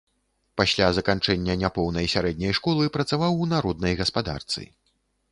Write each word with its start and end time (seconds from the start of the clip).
Пасля 0.59 0.85
заканчэння 0.97 1.55
няпоўнай 1.63 2.07
сярэдняй 2.13 2.53
школы 2.59 2.87
працаваў 2.95 3.37
у 3.43 3.47
народнай 3.53 3.93
гаспадарцы. 4.01 4.65